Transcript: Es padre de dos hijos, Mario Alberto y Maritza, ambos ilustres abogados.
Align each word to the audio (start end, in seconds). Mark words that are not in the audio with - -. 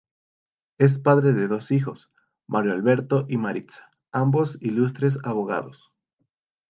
Es 0.79 0.97
padre 0.97 1.31
de 1.31 1.47
dos 1.47 1.69
hijos, 1.69 2.09
Mario 2.47 2.71
Alberto 2.73 3.27
y 3.29 3.37
Maritza, 3.37 3.91
ambos 4.11 4.57
ilustres 4.59 5.19
abogados. 5.23 5.91